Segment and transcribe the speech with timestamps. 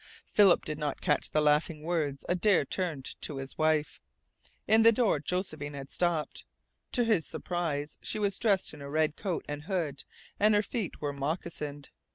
[0.25, 4.01] Philip did not catch the laughing words Adare turned to his wife.
[4.67, 6.43] In the door Josephine had stopped.
[6.93, 10.03] To his surprise she was dressed in her red coat and hood,
[10.39, 11.91] and her feet were moccasined.